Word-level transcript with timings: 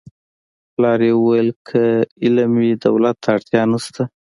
پلار 0.73 0.99
یې 1.07 1.13
ویل 1.23 1.49
که 1.67 1.83
علم 2.23 2.51
وي 2.59 2.71
دولت 2.85 3.15
ته 3.23 3.29
اړتیا 3.35 3.61
نشته 3.71 4.03